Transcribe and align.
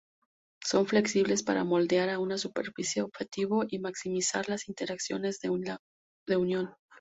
Son 0.65 0.87
flexibles 0.87 1.43
para 1.43 1.63
moldear 1.63 2.09
a 2.09 2.17
una 2.17 2.39
superficie 2.39 3.03
objetivo 3.03 3.65
y 3.67 3.77
maximizar 3.77 4.49
las 4.49 4.67
interacciones 4.67 5.39
de 5.41 5.51
unión. 6.39 6.71